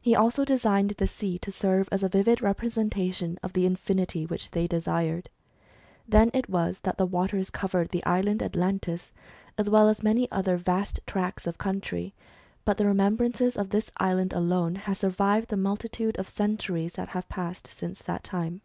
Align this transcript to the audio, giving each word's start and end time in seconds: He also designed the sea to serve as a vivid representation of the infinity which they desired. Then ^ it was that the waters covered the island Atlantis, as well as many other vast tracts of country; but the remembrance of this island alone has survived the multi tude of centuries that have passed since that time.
He 0.00 0.16
also 0.16 0.44
designed 0.44 0.90
the 0.98 1.06
sea 1.06 1.38
to 1.38 1.52
serve 1.52 1.88
as 1.92 2.02
a 2.02 2.08
vivid 2.08 2.42
representation 2.42 3.38
of 3.40 3.52
the 3.52 3.66
infinity 3.66 4.26
which 4.26 4.50
they 4.50 4.66
desired. 4.66 5.30
Then 6.08 6.28
^ 6.30 6.30
it 6.34 6.50
was 6.50 6.80
that 6.80 6.98
the 6.98 7.06
waters 7.06 7.50
covered 7.50 7.90
the 7.90 8.02
island 8.04 8.42
Atlantis, 8.42 9.12
as 9.56 9.70
well 9.70 9.88
as 9.88 10.02
many 10.02 10.28
other 10.32 10.56
vast 10.56 10.98
tracts 11.06 11.46
of 11.46 11.56
country; 11.56 12.12
but 12.64 12.78
the 12.78 12.86
remembrance 12.88 13.40
of 13.40 13.70
this 13.70 13.92
island 13.98 14.32
alone 14.32 14.74
has 14.74 14.98
survived 14.98 15.50
the 15.50 15.56
multi 15.56 15.88
tude 15.88 16.16
of 16.16 16.28
centuries 16.28 16.94
that 16.94 17.10
have 17.10 17.28
passed 17.28 17.70
since 17.72 18.02
that 18.02 18.24
time. 18.24 18.62